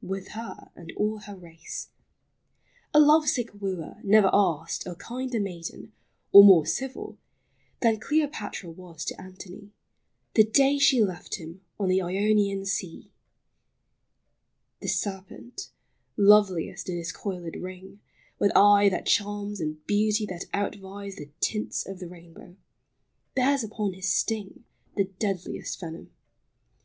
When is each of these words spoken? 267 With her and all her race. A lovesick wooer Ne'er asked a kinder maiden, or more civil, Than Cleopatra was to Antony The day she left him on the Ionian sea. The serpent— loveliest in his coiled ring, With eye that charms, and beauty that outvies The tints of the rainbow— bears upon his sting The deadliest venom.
267 0.00 0.08
With 0.10 0.28
her 0.58 0.70
and 0.74 0.92
all 0.96 1.18
her 1.18 1.36
race. 1.36 1.90
A 2.92 2.98
lovesick 2.98 3.50
wooer 3.60 3.98
Ne'er 4.02 4.28
asked 4.32 4.86
a 4.88 4.96
kinder 4.96 5.38
maiden, 5.38 5.92
or 6.32 6.42
more 6.42 6.66
civil, 6.66 7.16
Than 7.80 8.00
Cleopatra 8.00 8.72
was 8.72 9.04
to 9.04 9.20
Antony 9.20 9.70
The 10.34 10.42
day 10.46 10.78
she 10.78 11.00
left 11.00 11.36
him 11.36 11.60
on 11.78 11.88
the 11.88 12.02
Ionian 12.02 12.66
sea. 12.66 13.12
The 14.80 14.88
serpent— 14.88 15.70
loveliest 16.16 16.88
in 16.88 16.96
his 16.96 17.12
coiled 17.12 17.54
ring, 17.54 18.00
With 18.40 18.50
eye 18.56 18.88
that 18.88 19.06
charms, 19.06 19.60
and 19.60 19.86
beauty 19.86 20.26
that 20.26 20.46
outvies 20.52 21.18
The 21.18 21.30
tints 21.38 21.86
of 21.86 22.00
the 22.00 22.08
rainbow— 22.08 22.56
bears 23.36 23.62
upon 23.62 23.92
his 23.92 24.12
sting 24.12 24.64
The 24.96 25.04
deadliest 25.04 25.78
venom. 25.78 26.10